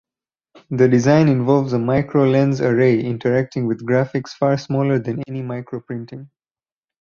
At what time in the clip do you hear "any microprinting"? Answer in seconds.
5.27-6.29